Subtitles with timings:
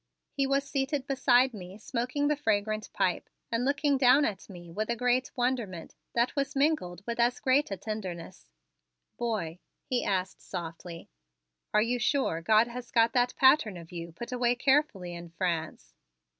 [0.31, 4.89] He was seated beside me smoking the fragrant pipe and looking down at me with
[4.89, 8.49] a great wonderment that was mingled with as great a tenderness.
[9.19, 11.11] "Boy," he asked softly,
[11.71, 15.93] "are you sure God has got that pattern of you put away carefully in France?"